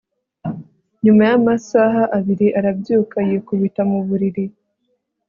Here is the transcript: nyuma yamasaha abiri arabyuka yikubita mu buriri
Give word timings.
nyuma 1.03 1.21
yamasaha 1.29 2.01
abiri 2.17 2.47
arabyuka 2.59 3.17
yikubita 3.29 3.81
mu 3.89 3.99
buriri 4.07 4.45